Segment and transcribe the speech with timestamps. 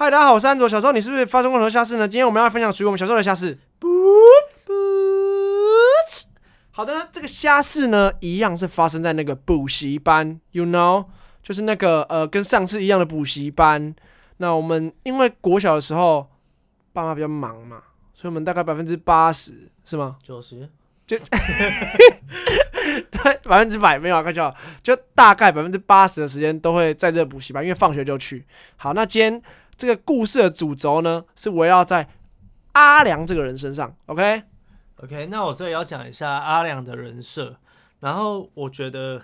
[0.00, 0.66] 嗨，大家好，我是安卓。
[0.66, 2.08] 小时候你是不是发生过很多瞎事呢？
[2.08, 3.58] 今天我们要分享属于我们小时候的瞎事。
[6.70, 11.04] 好的，这个瞎事呢，一样是发生在那个补习班，you know，
[11.42, 13.94] 就是那个呃，跟上次一样的补习班。
[14.38, 16.30] 那我们因为国小的时候，
[16.94, 17.82] 爸妈比较忙嘛，
[18.14, 20.16] 所以我们大概百分之八十是吗？
[20.22, 20.66] 九十。
[21.06, 21.18] 就
[23.10, 28.46] 对，百分之百没有啊，开玩笑，就大概百分之八十的时间都会在这补习班，因为放学就去。
[28.76, 29.42] 好，那今天
[29.80, 32.06] 这个故事的主轴呢，是围绕在
[32.72, 33.96] 阿良这个人身上。
[34.04, 35.26] OK，OK，okay?
[35.28, 37.56] 那我这里要讲一下阿良的人设。
[38.00, 39.22] 然后我觉得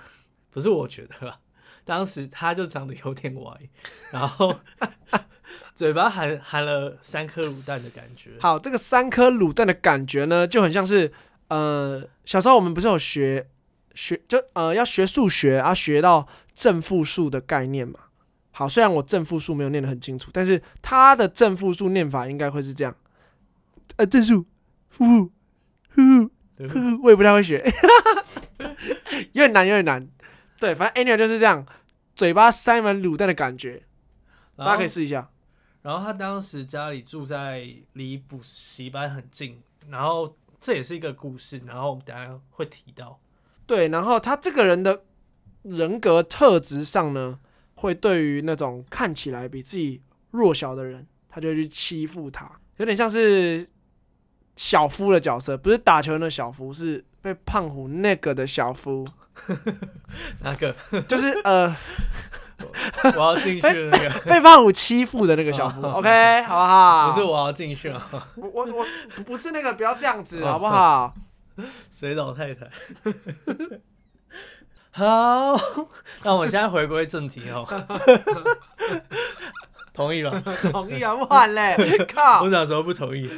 [0.51, 1.39] 不是我觉得啦，
[1.85, 3.53] 当时他就长得有点歪，
[4.11, 4.55] 然后
[5.77, 8.31] 嘴巴含含了三颗卤蛋的感觉。
[8.41, 11.13] 好，这个三颗卤蛋的感觉呢，就很像是。
[11.49, 13.47] 呃，小时候我们不是有学
[13.95, 18.01] 学就呃要学数学啊，学到正负数的概念嘛。
[18.59, 22.97] 好，虽然我正负数没有念得很清楚，但是它的正负数念法应该会是这样。
[23.97, 24.47] 呃，正数
[24.89, 25.31] 负
[25.91, 26.01] 负
[27.03, 27.63] 我也不太会学，
[29.33, 30.09] 有点难，有点难。
[30.59, 31.67] 对，反正 anyway 就是这样，
[32.15, 33.83] 嘴巴塞满卤蛋的感觉，
[34.57, 35.29] 大家可以试一下。
[35.83, 40.35] 然后他当时家里住在离补习班很近，然后。
[40.59, 43.21] 这也是一个故事，然后我们等下会提到。
[43.67, 45.05] 对，然后他这个人的
[45.63, 47.39] 人格特质上呢，
[47.77, 53.67] 会对于那种看起来比自己弱小的人，他就会去欺负他，有点像是
[54.57, 59.07] 小夫的角色，不是打球的小夫，是被胖虎那个的小夫。
[60.43, 60.75] 哪个？
[61.07, 61.75] 就是呃。
[63.03, 67.11] 我要进去了，那个被胖虎欺负的那个小夫，OK，好不好？
[67.13, 68.03] 不是我要进去了，
[68.37, 71.15] 我我我不是那个，不要这样子，好不好？
[71.91, 72.67] 水老太太，
[74.97, 75.55] 好，
[76.25, 77.67] 那我们现在回归正题哦。
[79.93, 80.41] 同意了，
[80.73, 81.77] 同意啊，不然嘞，
[82.09, 82.43] 靠！
[82.43, 83.29] 我哪时候不同意？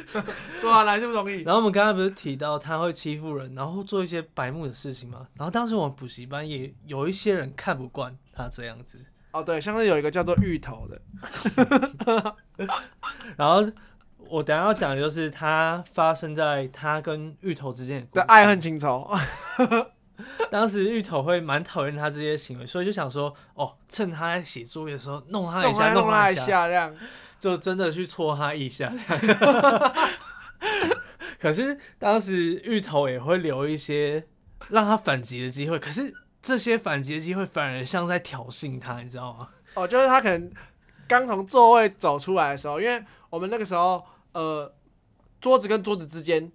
[0.61, 1.41] 对啊，哪是不同意？
[1.43, 5.27] 然后我们刚才不是提到他会欺负人，然后做一些白目的事情嘛？
[5.35, 9.03] 然后当时我们补习班也有一些人看不惯他这样子。
[9.31, 12.35] 哦，对，像是有一个叫做芋头的。
[13.35, 13.69] 然后
[14.17, 19.11] 我等下要讲的就是他发生在他跟芋头之间的爱恨情仇。
[20.51, 26.95] 当时芋头会蛮讨厌他这些行为，所以就想说，哦，趁他在写作业的时候弄他一下，弄他一下，这样
[27.39, 28.93] 就真的去戳他一下。
[31.39, 34.25] 可是当时芋头也会留一些
[34.69, 39.47] 让他反击的机会，可是这些反击的机会反而像在挑衅他，你知道吗？
[39.75, 40.51] 哦，就是他可能
[41.07, 44.03] 刚从座位走出来的时候，因为我们那个时候，
[44.33, 44.73] 呃，
[45.39, 46.51] 桌子跟桌子之间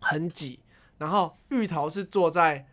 [0.00, 0.58] 很挤。
[1.04, 2.66] 然后芋头是坐在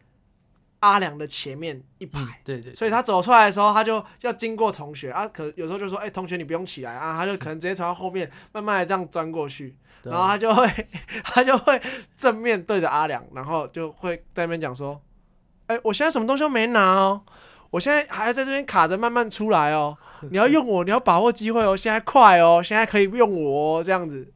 [0.79, 10.87] 阿良的前面一排，嗯、对，对对，所以他走出来的时候，他就要经过同学啊，可有时候就说，哎、欸，同学你不用起来啊，他就可能直接从他后面慢慢的这样钻过去，然后他就会
[11.25, 11.79] 他就会
[12.15, 15.01] 正面对着阿良，然后就会在那边讲说，
[15.67, 17.21] 哎、欸，我现在什么东西都没拿哦，
[17.69, 19.97] 我现在还要在这边卡着慢慢出来哦，
[20.31, 24.33] 你要用我，你要把握机会哦，现在快哦，现在可以用我哦，这样子。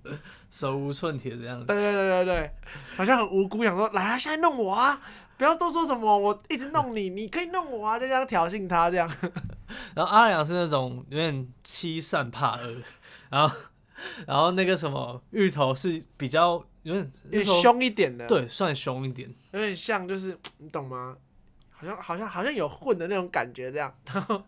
[0.56, 2.52] 手无寸铁这样子，对对对对对，
[2.96, 4.98] 好像很无辜，想说来啊，现在弄我啊，
[5.38, 9.06] 不要多说什么，我一直弄你，你可以弄我啊，就这样挑衅他这样。
[9.94, 12.78] 然后阿良是那种有点欺善怕恶，
[13.30, 13.54] 然后
[14.26, 21.18] 然后那个什么芋头是比较有点有点凶一点的，对，算凶一点，有点像就是你懂吗？
[21.70, 24.42] 好像好像好像有混的那种感觉这样， 然后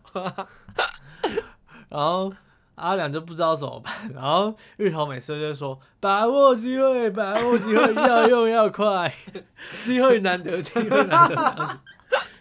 [1.90, 2.32] 然后。
[2.78, 9.12] 阿良就不知道怎么办， 然后芋头每次就说：“把握机会，把握机会，要用要快，
[9.82, 11.80] 机会难得，机会难得。”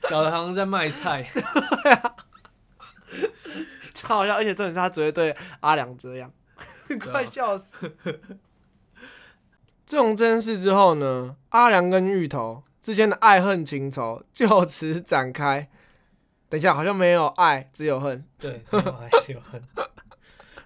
[0.09, 2.15] 搞得好像在卖菜，对啊，
[3.93, 6.31] 超好笑，而且重点是他只会对阿良这样，
[7.11, 7.93] 快笑死。
[9.85, 15.69] 自从这件事之后呢，阿良跟芋头之间的爱恨情仇就此展开。
[16.47, 18.23] 等一下，好像没有爱，只有恨。
[18.39, 19.61] 对，没有爱，只有恨。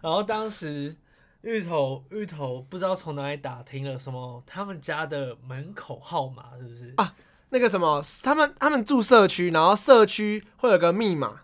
[0.02, 0.96] 然后当时
[1.42, 7.16] 芋头芋头不知道从哪里打听了什么他们家的门口号码是不是啊？
[7.50, 11.42] 那个什么，他们他们住社区，然后社区会有个密码，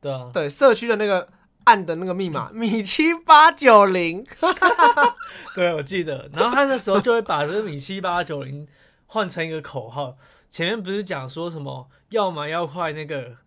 [0.00, 1.28] 对啊，对，社区的那个
[1.64, 4.26] 按的那个密码米七八九零，
[5.54, 6.28] 对，我记得。
[6.32, 8.66] 然后他那时候就会把这个米七八九零
[9.06, 10.16] 换成一个口号，
[10.48, 13.38] 前面不是讲说什么要么要快那个。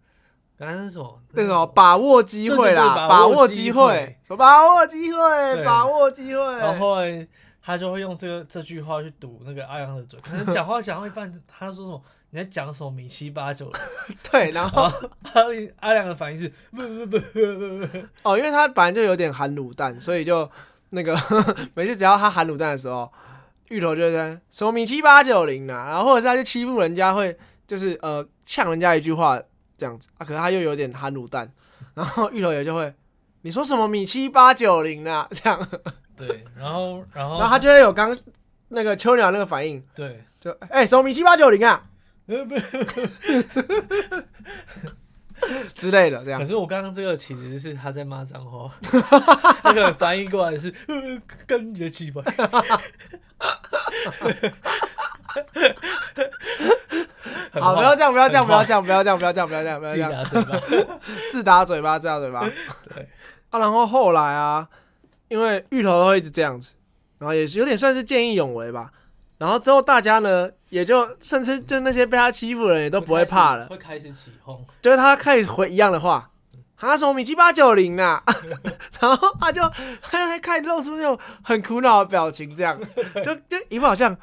[0.57, 1.19] 刚才是什么？
[1.31, 6.57] 那个把握机会啦，把握机会，把握机会，把握机会。
[6.57, 6.97] 然后
[7.65, 12.01] 他就会用这个这句话去堵那个阿良的嘴，可能讲话讲到一半，他说什么？
[12.29, 14.17] 你在讲什么米七八九零？
[14.31, 14.91] 对，然后
[15.33, 20.49] 阿亮阿亮的反应是不不不不不哦，因为他本来就有点含卤蛋，所以就
[20.89, 21.15] 那个
[21.75, 23.11] 每次只要他含卤蛋的时候，
[23.69, 29.39] 芋头就在什么米七八九零啊，然后或者是他就欺负人家会就是呃呛人家一句话
[29.83, 31.51] 这样子啊，可是他又有点含卤蛋，
[31.93, 32.93] 然后芋头也就会
[33.41, 35.67] 你说什么米七八九零啊这样。
[36.15, 38.15] 对，然后 然后然后他就会有刚
[38.69, 41.83] 那个秋鸟那个反应，对，就哎、欸、什么米七八九零啊，
[45.75, 46.39] 之类的这样。
[46.39, 48.71] 可是我刚刚这个其实是他在骂脏话，
[49.65, 50.73] 那个翻译过来是
[51.45, 52.23] 跟你的鸡巴。
[57.59, 60.25] 好，不要这样，不要这样，不要这样，不要这样，不要这样，不要这样，不要这样，
[61.31, 62.41] 自打嘴巴，自打嘴巴。
[62.93, 63.09] 对
[63.49, 64.67] 啊，然后后来啊。
[65.29, 66.75] 因为芋头会一直这样子，
[67.17, 68.91] 然后也是有点算是见义勇为吧。
[69.39, 76.29] 然后之后大家呢，也就甚至就那些被他欺负的人也都不会怕了，会开始起哄，就是他开始回一样的话，
[76.77, 78.21] 他什么米七八九零呐，
[79.01, 79.61] 然后他就
[80.03, 82.79] 他就开始露出那种很苦恼的表情，这样
[83.25, 84.15] 就就一副好像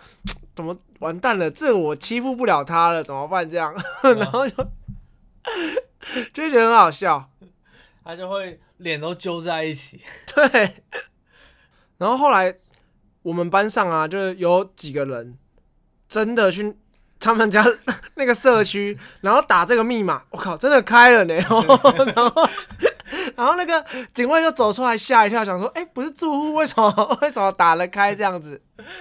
[0.61, 3.49] 怎么完蛋了，这我欺负不了他了，怎么办？
[3.49, 4.57] 这样， 然后就
[6.33, 7.31] 就觉得很好笑，
[8.05, 8.61] 他就会。
[8.81, 10.01] 脸都揪在一起，
[10.35, 10.83] 对。
[11.99, 12.57] 然后后来
[13.21, 15.37] 我们班上啊，就是有几个人
[16.09, 16.75] 真的去
[17.19, 17.63] 他们家
[18.15, 21.35] 那个社区，然后打这个密码，我靠，真的开了呢。
[22.15, 22.49] 然后，
[23.37, 28.61] 然后那个警卫就走出来吓一跳，想说：“哎，不是住户，为什么为什么打得开这样子？”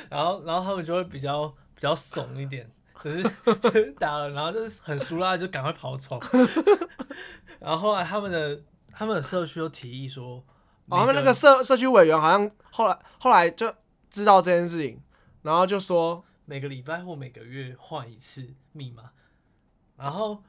[0.09, 3.23] 然后，然后他们就会比较比较怂一点，可是
[3.61, 6.19] 就是打了，然后就是很熟啦，就赶快跑走。
[7.59, 8.59] 然后后来他们的。
[8.91, 10.43] 他们的社区都提议说，
[10.89, 13.73] 哦，他们那个社社区委员好像后来后来就
[14.09, 15.01] 知道这件事情，
[15.41, 19.11] 然后就说每个礼拜或每个月换一次密码。
[19.95, 20.43] 然后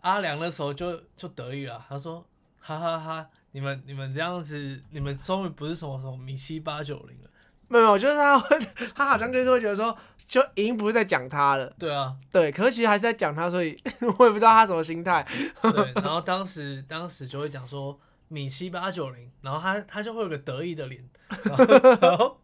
[0.00, 2.26] 阿良那时候就就得意了，他说
[2.60, 7.30] ：“哈哈哈哈，你们你们这样子，你们终于不是什么什么米七八九零了。”
[7.68, 8.58] 没有，就是他会，
[8.94, 9.96] 他好像就是会觉得说，
[10.26, 11.72] 就已经不是在讲他了。
[11.78, 13.80] 对啊，对，可是其实还是在讲他，所以
[14.18, 15.24] 我也不知道他什么心态。
[15.62, 17.96] 对， 然后当时当时就会讲说
[18.26, 21.08] 米七八九零，然后他他就会有个得意的脸，
[21.44, 21.64] 然后
[22.00, 22.40] 然后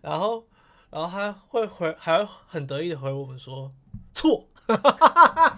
[0.00, 0.46] 然后
[0.90, 3.72] 然后他会回还会很得意的回我们说
[4.14, 5.56] 错，哈哈哈哈哈，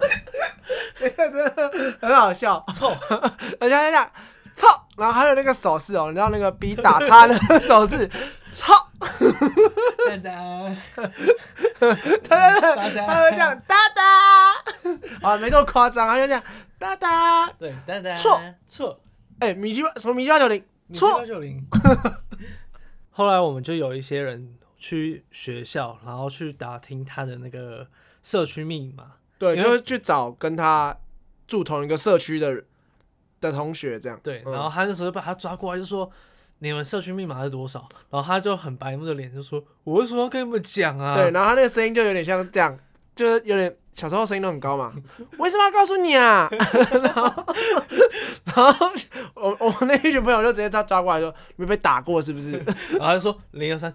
[0.99, 2.97] 真的很好笑，错，
[3.61, 4.11] 而且他讲
[4.55, 8.09] 错，然后还有那个手势哦，你知道那个比打叉的手势，
[8.53, 8.75] 错。
[10.07, 11.09] 哒哒，对
[11.81, 13.75] 对对，他会这样哒。
[13.95, 14.55] 哒，
[15.23, 16.43] 啊，没这么夸张，他就这样
[16.79, 18.41] 哒哒，对哒哒，错。
[18.67, 19.01] 错，
[19.41, 20.65] 哎，米七八什么米七八九零，
[20.95, 21.65] 错八九零。
[23.11, 27.87] 后来我们就有一些人去学校，然后去打听他的那个
[28.23, 29.13] 社区密码，
[29.53, 30.97] 对，就是去找跟他
[31.47, 32.65] 住同一个社区的
[33.41, 34.19] 的同学，这样。
[34.23, 36.11] 对，然后他那时候就把他抓过来，就说。
[36.61, 37.87] 你们社区密码是多少？
[38.09, 42.79] 然后他就很白目的脸就说：“我为什么要跟你们讲啊？”对，然后他那个声音就有点像这样，
[43.15, 44.91] 就是有点小时候声音都很高嘛。
[45.39, 46.49] 为什么要告诉你啊？
[47.05, 47.45] 然后，
[48.45, 48.91] 然后
[49.35, 52.53] 我我那一群朋友就直接他抓过来说：“没被打过是不是？”
[52.97, 53.93] 然后他就说：“零幺三。”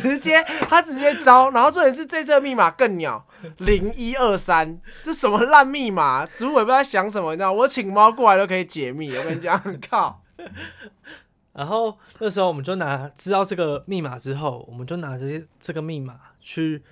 [0.00, 3.26] 直接他直接招，然后重点是这次密码更鸟，
[3.58, 6.26] 零一二三，这什么烂密码？
[6.26, 7.52] 主委不知道在想什么，你知道？
[7.52, 10.22] 我请猫过来都可以解密，我跟你讲，靠！
[11.52, 16.82] 然后那时候我们就拿知道这个密码之后，我们就拿这些这个密码去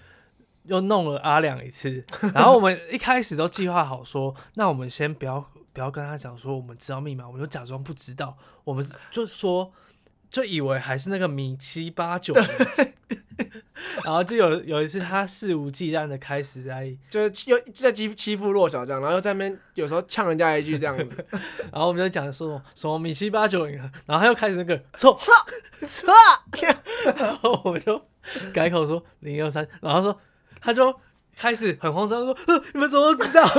[0.64, 2.04] 又弄了阿亮一次。
[2.35, 9.73] 然后我们一开始都计划好说，那我们先不要不要跟他讲说我们知道密码，我们就假装不知道，我们就说。
[10.33, 12.33] 就以为还是那个米七八九，
[14.03, 21.15] 然后就有有一次他肆无忌惮的开始在，就是又在欺欺负弱小这样，然后又在那边有时候呛人家一句这样子，
[21.71, 25.35] 然后我们就讲说什么米七八九零，然后他又开始那个错错
[25.87, 26.11] 错，
[27.19, 28.03] 然后我们就
[28.55, 30.19] 改口说零幺三，然后说
[30.62, 30.99] 他就
[31.37, 32.35] 开始很慌张说，
[32.73, 33.47] 你们怎么都知道？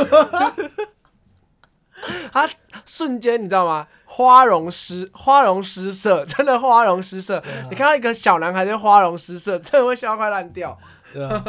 [2.33, 2.49] 他
[2.85, 3.87] 瞬间你知道吗？
[4.05, 7.39] 花容失花容失色，真的花容失色。
[7.39, 10.77] 啊、你看到一个小男孩在花容失色，真的会笑快烂掉。
[11.11, 11.43] 对啊，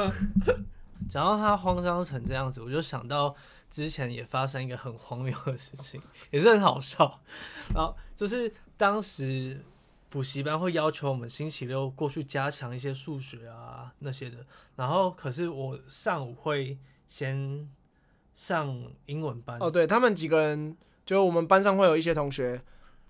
[1.08, 3.34] 讲到他慌张成这样子，我就想到
[3.68, 6.00] 之前也发生一个很荒谬的事情，
[6.30, 7.20] 也是很好笑。
[7.74, 9.62] 然后就是当时
[10.08, 14.38] 补习班会要求我们星期六过去加强一些数学啊那些的，
[14.76, 17.68] 然后可是我上午会先。
[18.36, 18.76] 上
[19.06, 22.61] 英文班哦，对他们几个人，就我们班上会有一些同学，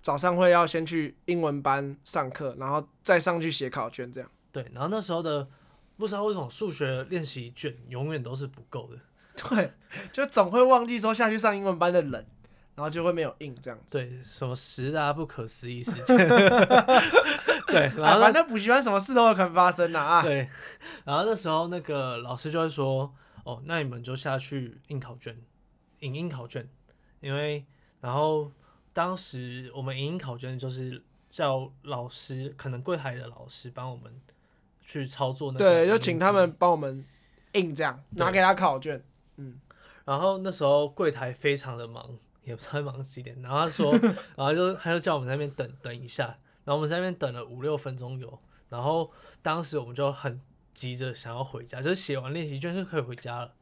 [0.00, 4.30] 早上会要先去英文班上课，然后再上去写考卷，这样。
[4.50, 5.48] 对，然后那时候的
[5.96, 8.98] 不知道为什么数学练习卷永远都是不够的。
[9.36, 9.72] 对，
[10.12, 12.12] 就总会忘记说下去上英文班的人，
[12.74, 13.98] 然后就会没有印这样子。
[13.98, 16.16] 对，什么十大不可思议事件。
[17.66, 20.22] 对，然后反正补习班什么事都有可能发生啊。
[20.22, 20.48] 对，
[21.04, 23.12] 然后那时候那个老师就会说
[23.44, 25.36] ：“哦，那你们就下去印考卷，
[26.00, 26.68] 印印考卷，
[27.20, 27.64] 因为
[28.04, 28.52] 然后
[28.92, 34.12] 当时我们影印考卷就是叫老师，可能柜台的老师帮我们
[34.82, 37.02] 去操作那个，对，就请他们帮我们
[37.54, 39.02] 印这样，拿给他考卷。
[39.37, 39.58] 嗯，
[40.04, 43.90] 然后那时候柜台非常的忙，也不知道忙几点，然后他说，
[44.37, 50.38] 然后就他就叫我们在那边等等一下。”然后我们在那边等了五六分钟有，然后当时我们就很
[50.75, 53.54] 急着想要回家，就是写完练习卷就可以回家了。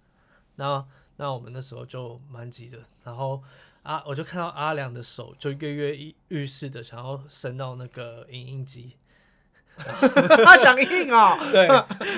[0.56, 0.84] 那
[1.16, 3.40] 那我们那时候就蛮急的，然后
[3.82, 8.96] 啊，我就看到阿良的手就跃跃欲试的想要伸到那个影印机，
[9.76, 11.66] 他想印哦， 对，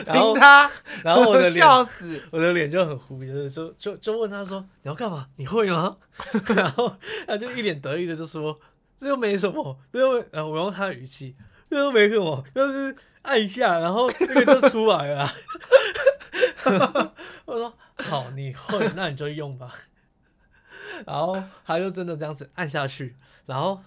[0.07, 0.71] 然后他，
[1.03, 5.29] 然后我的 脸笑死，我的脸就很狐疑的就就就问他说你要干嘛？
[5.37, 5.97] 你会吗？
[6.55, 8.61] 然后他就一脸得意的就说。
[8.97, 11.35] 这又没什么，这又然后我用他的语气，
[11.69, 15.29] 这又没什么，就是按一下，然后那个就出来了。
[17.45, 19.75] 我说好，你会，那你就用吧。
[21.07, 23.81] 然后他就真的这样子按下去，然后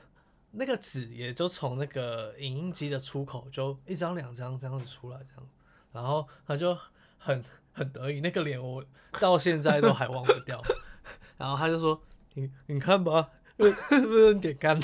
[0.51, 5.49] 那个纸也就从那个影印机的出口就一张两张这样子出来，这样，
[5.91, 6.77] 然后他就
[7.17, 8.83] 很很得意，那个脸我
[9.19, 10.61] 到现在都还忘不掉。
[11.37, 12.01] 然后他就说
[12.35, 13.71] ：“你你看吧。”是
[14.05, 14.79] 不是很点干？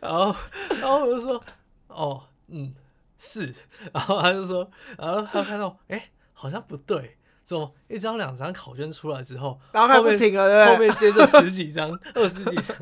[0.00, 0.34] 然后，
[0.80, 1.44] 然后我就说，
[1.88, 2.74] 哦，嗯，
[3.18, 3.54] 是。
[3.92, 7.17] 然后他就说，然后他看到，哎、欸，好像不对。
[7.48, 12.76] 怎么一张两张考卷出来之后，然后还不停了，后面接着十几张、 二十几张，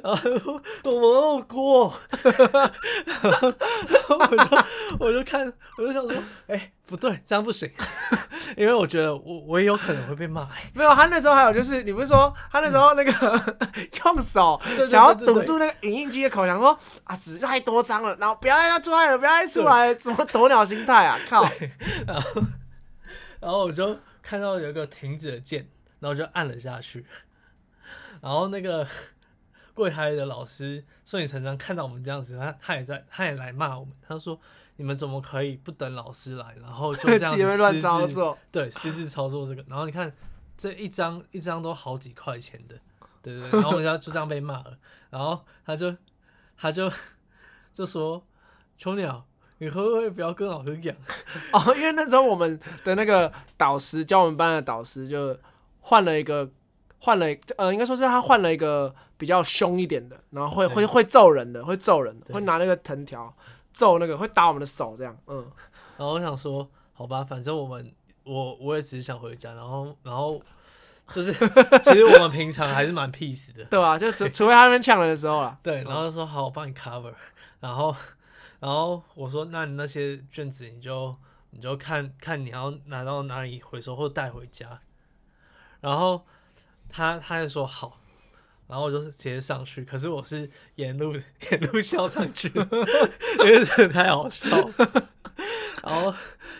[0.00, 0.30] 然后
[0.84, 3.52] 我没有过， 然后
[4.20, 4.64] 我就
[5.00, 6.12] 我就看，我就想说，
[6.46, 7.68] 哎、欸，不对，这样不行，
[8.56, 10.48] 因为我觉得我我也有可能会被骂。
[10.72, 13.10] 没有，他那时候还有就是，你不是说他那时候那个
[14.04, 21.18] 用手想要堵住那个影印机的口，想说啊，纸太多张了，然后不要让它出来了，不要再出来了，怎么鸵鸟心态啊？
[21.28, 21.42] 靠！
[22.06, 22.42] 然后
[23.40, 23.98] 然后我就。
[24.22, 25.68] 看到有一个停止的键，
[26.00, 27.04] 然后就按了下去。
[28.22, 28.86] 然后那个
[29.74, 33.94] 柜台的老师顺理成章看到我们这样子，他他也在，他也来骂我们。
[34.00, 34.38] 他说
[34.76, 38.38] ：“你们怎么可以不等老师来，然后就这样子 乱操作？
[38.52, 39.64] 对，私自操作这个。
[39.68, 40.14] 然后你看
[40.56, 42.78] 这一张一张都好几块钱的，
[43.22, 43.60] 对对对。
[43.60, 44.78] 然后人家就这样被骂了。
[45.10, 45.96] 然后他就
[46.56, 46.90] 他就
[47.72, 48.24] 就说
[48.78, 49.26] ：‘秋鸟。’
[49.62, 50.92] 你会不会不要跟老师讲？
[51.52, 55.38] 哦，因为那时候我们的那个导师教我们班的导师就
[55.82, 56.50] 换了一个，
[56.98, 57.26] 换了
[57.56, 63.32] 呃，应该说是他换了一个比较凶一点的，然后会会会揍人的，会揍人的，会拿那个藤条
[63.72, 65.16] 揍那个，会打我们的手这样。
[65.28, 65.48] 嗯，
[65.96, 67.88] 然后我想说，好吧，反正我们
[68.24, 70.42] 我我也只是想回家，然后然后
[71.12, 73.96] 就是其实我们平常还是蛮 peace 的， 对吧、啊？
[73.98, 75.56] 就除除非他那边呛人的时候啊。
[75.62, 77.14] 对，然后就说好，我帮你 cover，
[77.60, 77.94] 然后。
[78.62, 81.16] 然后我说：“那你那些卷子，你就
[81.50, 84.80] 你就看看你要拿到哪里回收或带回家。”
[85.82, 86.24] 然后
[86.88, 87.98] 他他就说好，
[88.68, 89.84] 然后我就直接上去。
[89.84, 91.12] 可是我是沿路
[91.50, 94.46] 沿路笑上去，因为真的太好笑。
[95.82, 96.14] 然后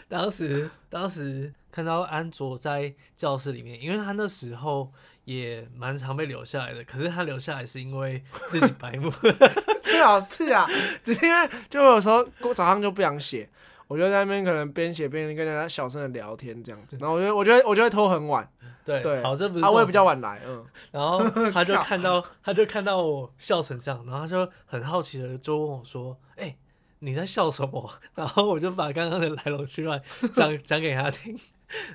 [0.09, 4.91] 当时当时看到安卓在教室里面，因为他那时候
[5.25, 6.83] 也蛮常被留下来的。
[6.85, 9.11] 可是他留下来是因为自己白目。
[9.81, 10.67] 最好是啊，
[11.03, 13.49] 只是因为就有时候我早上就不想写，
[13.89, 18.49] 我就在那边可能边写边跟人家小声的聊天这样子，然后我觉得我觉得我就会拖很晚，
[18.85, 26.17] 对对，好这不是，他会比较晚来，嗯，然后他就 看到他就看到我笑成这样，然后他就很好奇的就问我说，
[27.05, 27.91] 你在笑什么？
[28.15, 30.01] 然后我就把刚刚的来龙去脉
[30.33, 31.39] 讲讲给他听。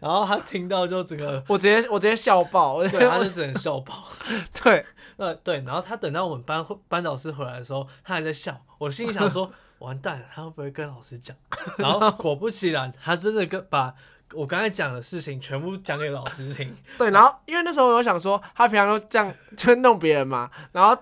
[0.01, 4.03] 然后他听到就整个，我直接我直接笑爆，对， 他就只能笑爆，
[4.63, 4.83] 对，
[5.17, 11.37] 呃对，然后他等到我们班班导师回来的时候，他还在笑，我心里想说完蛋了，他会不会跟老师讲？
[11.77, 13.93] 然后果不其然，他真的跟把
[14.33, 16.75] 我刚才讲的事情全部讲给老师听。
[16.97, 20.97] 对，然后因为那时候我想说，他平常都这样就弄别人嘛，然后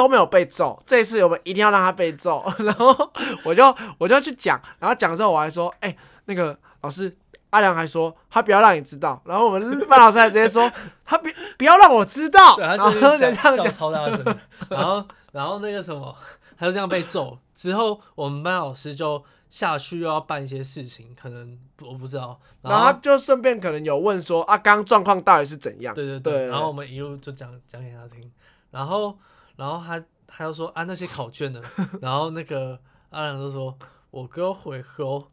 [0.00, 3.12] 都没有被揍，这一次我们一定要让他被揍， 然后
[3.44, 7.14] 我就我就去讲，然后讲之后我还说，哎、欸，那个老师。
[7.50, 10.70] 阿良还说他不要让你知道，然后我们班老师还直接说
[11.04, 11.28] 他不
[11.58, 14.24] 不要让我知道，对，他就这样叫超大声，
[14.68, 16.14] 然后然后那个什么，
[16.56, 25.92] 他就这样被揍之后，我们班老师就下去又要办一些事情，可能我不知道，然后他就顺便可能有问说啊，刚状况到底是怎样？
[25.92, 26.20] 对对。
[26.20, 28.30] 对，然后我们一路就讲讲给他听，
[28.70, 29.18] 然后
[29.60, 31.60] 然后他他又说啊那些考卷呢，
[32.00, 33.78] 然后那个阿良就说。
[34.10, 35.20] 我哥会喝。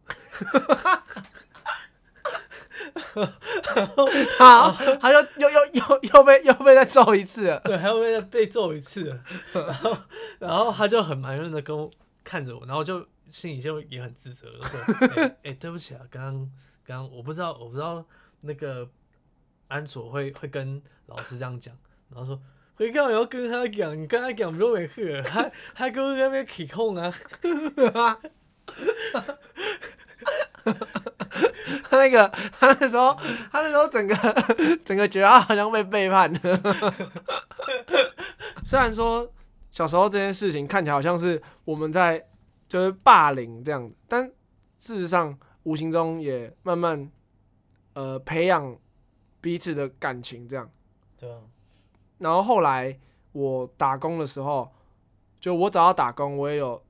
[4.37, 9.19] 好，他就又又又又被又被再揍一次了，对，还要被再被揍一次了，
[9.53, 9.97] 然后
[10.37, 11.89] 然后他就很埋怨的跟我
[12.23, 14.79] 看着我，然后就心里就也很自责，就说
[15.17, 16.33] ：“哎、欸欸，对不起啊，刚刚
[16.85, 18.05] 刚刚我不知道，我不知道
[18.41, 18.87] 那个
[19.69, 21.75] 安卓会会跟老师这样讲，
[22.11, 22.39] 然后说
[22.77, 27.11] 回看我要跟他讲，你跟他讲不没事，还还跟我那边起哄啊。”
[31.89, 32.27] 他那个，
[32.59, 33.17] 他那时候，
[33.51, 34.15] 他那时候整个
[34.85, 36.93] 整个觉得他好像被背叛了。
[38.63, 39.31] 虽然说
[39.71, 42.23] 小时候这件事情看起来好像是我们在
[42.67, 44.29] 就是霸凌这样，但
[44.77, 47.09] 事实上无形中也慢慢
[47.93, 48.77] 呃培养
[49.41, 50.69] 彼此的感情这样。
[51.19, 51.39] 对啊。
[52.19, 52.97] 然后后来
[53.31, 54.71] 我打工的时候，
[55.39, 56.81] 就我找到打工，我也有。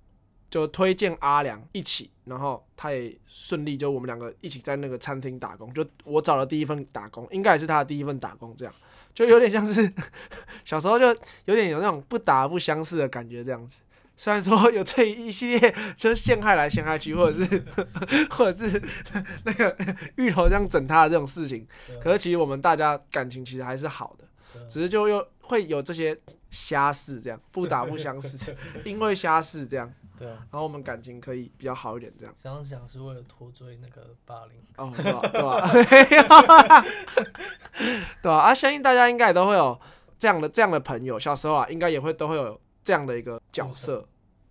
[0.49, 5.71] 就推荐阿良一起，然后他也顺利，就我们两个一起在那个餐厅打工。
[5.73, 8.73] 就我找了第一份打工，应该也是他的第一份打工，这样
[9.13, 9.93] 就有点像是
[10.63, 11.05] 小时候就
[11.45, 13.81] 有点有那种不打不相识的感觉，这样子。
[14.15, 17.65] 虽然说有这一系列就是陷害来陷害去，或者是
[18.31, 18.81] 或者是
[19.43, 19.75] 那个
[20.15, 21.67] 芋头这样整他的这种事情，
[22.01, 24.23] 可是其实我们大家感情其实还是好的，
[24.69, 26.17] 只是就又会有这些
[26.49, 29.93] 瞎事，这样不打不相识， 因为瞎事这样。
[30.17, 32.33] 对啊，然后我们感情可以比较好一点，这样。
[32.41, 35.21] 这样想是为了脱罪那个霸凌哦，对吧？
[35.31, 36.85] 对吧？
[38.23, 39.79] 对啊，啊，相信大家应该也都会有
[40.17, 44.07] 这样的这样的朋友，小时候啊，应该也会都会有这样的一个角色，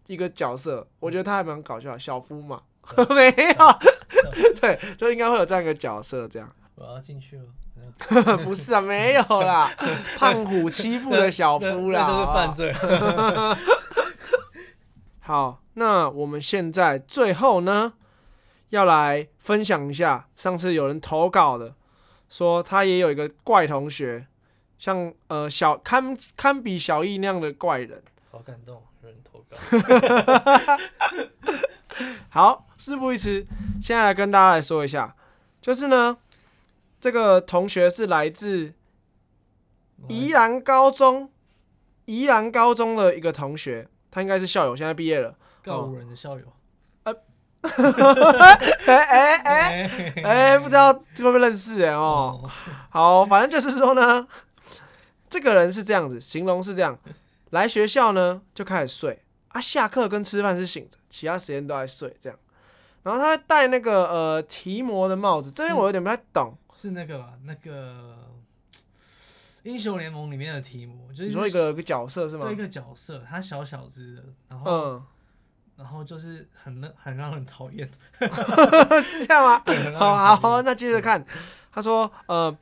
[0.07, 0.87] 一个角色。
[1.01, 2.63] 我觉得他还蛮搞笑的，小夫嘛，
[3.09, 6.49] 没有，对，就应该会有这样一个角色，这样。
[6.77, 7.45] 我要进去了。
[8.45, 9.71] 不是啊，没有啦，
[10.17, 12.73] 胖虎欺负的小夫啦，就是犯罪。
[15.21, 17.95] 好，那我们现在最后呢，
[18.69, 21.75] 要来分享一下上次有人投稿的，
[22.29, 24.27] 说他也有一个怪同学，
[24.79, 29.57] 像呃小堪堪比小易那样的怪人，好感动，有人投稿。
[32.29, 33.47] 好，事不宜迟，
[33.83, 35.17] 现在来跟大家来说一下，
[35.61, 36.17] 就是呢，
[37.07, 38.75] 这个同学是来自
[40.09, 41.31] 宜兰高中，
[42.07, 43.87] 宜兰高中的一个同学。
[44.11, 45.37] 他应该是校友，现在毕业了。
[45.63, 46.45] 告五人的校友。
[48.87, 52.51] 哎哎哎哎，不知道会不会认识哎哦。
[52.91, 54.27] 好，反正就是说呢，
[55.31, 56.99] 这个人是这样子，形容是这样：
[57.51, 62.37] 来学校呢就开始睡啊，下课跟吃饭是醒着，其他时间都在睡这样。
[63.07, 66.53] 然后他戴那个呃提摩的帽子，这边我有点不太懂。
[66.75, 67.35] 是那个吧？
[67.45, 68.17] 那个。
[69.63, 72.45] 英雄联盟里面的提摩，就是你说一个一个角色是吗？
[72.45, 75.03] 对，一个角色，他小小只的，然后，嗯，
[75.77, 77.89] 然后就是很很让人讨厌，
[79.03, 79.61] 是这样吗？
[79.97, 81.25] 好好好，那接着看，
[81.73, 82.57] 他说，呃，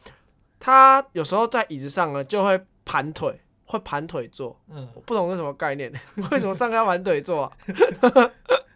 [0.58, 5.92] 他有时候在椅子上呢，就会盘腿，会盘腿坐，嗯，我不懂是什么概念，
[6.32, 7.52] 为什么上课要盘腿坐啊？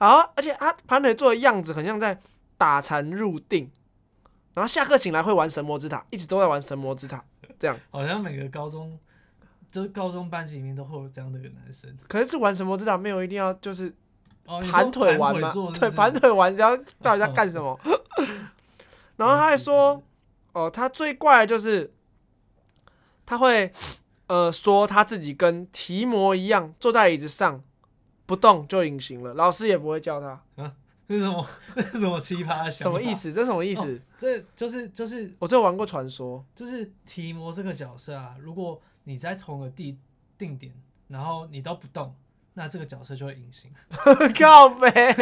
[0.00, 2.18] 然后，而且他盘腿坐的样子很像在
[2.56, 3.70] 打禅入定，
[4.54, 7.22] 然后下课醒来会玩神魔之塔，一直都在玩神魔之塔。
[7.58, 8.98] 这样好像每个高中，
[9.70, 11.94] 就是高中班级里面都会有这样的一个男生。
[12.08, 13.22] 可是是玩神魔之塔没有？
[13.22, 13.94] 一定要就是
[14.72, 15.52] 盘腿玩吗？
[15.78, 17.78] 对，盘腿玩，然后到底在干什么？
[19.16, 20.02] 然后他还说，
[20.54, 21.92] 哦，他最怪的就是
[23.26, 23.70] 他会
[24.28, 27.62] 呃说他自己跟提摩一样坐在椅子上
[28.30, 30.40] 不动就隐形了，老师也不会叫他。
[30.54, 30.72] 啊
[31.08, 31.44] 这是什么？
[31.74, 32.84] 这是什么奇葩的想法？
[32.84, 33.32] 什么意思？
[33.32, 33.96] 这是什么意思？
[33.96, 38.36] 哦、这就是就是我只有玩过传说，就是提摩这个角色啊。
[38.38, 39.98] 如果你在同个地
[40.38, 40.72] 定点，
[41.08, 42.14] 然后你都不动，
[42.54, 43.72] 那这个角色就会隐形。
[44.38, 45.12] 靠呗，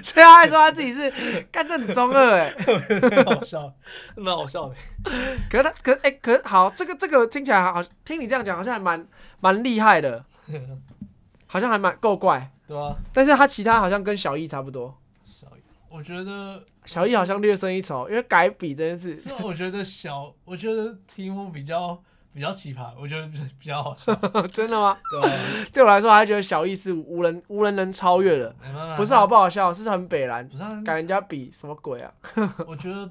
[0.00, 1.10] 所以他还说他自己是
[1.50, 3.74] 干这很中二哎，很好笑，
[4.14, 4.76] 蛮好笑的。
[5.50, 9.04] 可是他，可是哎、欸，可是好，这个这个听起来好，听你这样讲好像还蛮
[9.40, 10.24] 蛮厉害的，
[11.52, 12.96] 好像还蛮够怪，对啊。
[13.12, 14.96] 但是他其他好像跟小易差不多。
[15.26, 15.60] 小易
[15.90, 19.20] 我觉得小易好像略胜一筹，因为改笔这件事。
[19.20, 24.14] 是，我觉得小，我觉得题目比较比较奇葩，我觉得比较好笑。
[24.50, 24.96] 真的吗？
[25.10, 25.36] 对啊，
[25.74, 28.56] 对我来说，还觉得小易是无人无人能超越的。
[28.96, 30.48] 不是好不好笑，是很北蓝。
[30.48, 32.10] 不是改人家笔什么鬼啊？
[32.66, 33.10] 我觉得，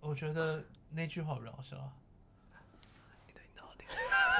[0.00, 1.78] 我觉得那句话比较好笑。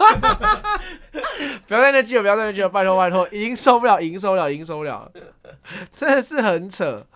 [1.67, 5.11] 不要在那句了，不要在那句了，拜托拜托，已经受不了，已经受不了，已经受不了，
[5.91, 7.07] 真的是很扯。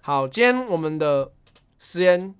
[0.00, 1.30] 好，今天我们的
[1.78, 2.34] 时间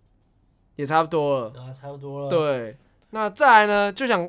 [0.76, 2.28] 也差不多了，啊，差不多了。
[2.28, 2.76] 对，
[3.10, 4.28] 那再来呢，就想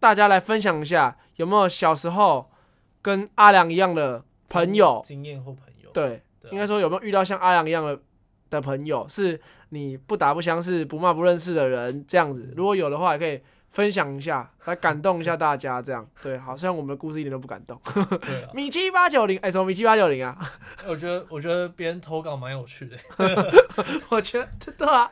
[0.00, 2.50] 大家来分享一下，有没有小时候
[3.00, 5.90] 跟阿良一样的朋友经验或朋友？
[5.92, 7.98] 对，对对啊应该说有没有遇到像阿良一样的
[8.50, 12.52] 的朋友，是你不打不相识、不骂不认识的人这样子？
[12.56, 17.80] 如果有的话，也可以分享一下，来感动一下大家，这样 对，好像我们的故事一点都不感动。
[18.20, 20.36] 对、啊， 米七八九零，哎，什么米七八九零啊？
[20.88, 22.96] 我觉得，我觉得别人投稿蛮有趣的。
[24.08, 25.10] 我觉得对啊，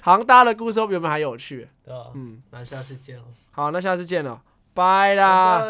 [0.00, 1.68] 好像大家的故事比我们还有趣。
[1.84, 3.24] 对啊，嗯，那下次见了。
[3.50, 4.40] 好，那下次见了，
[4.72, 5.62] 拜啦。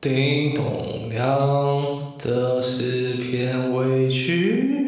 [0.00, 4.80] 叮咚亮，这是片尾曲。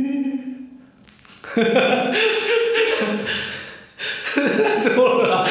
[4.97, 5.47] 多了。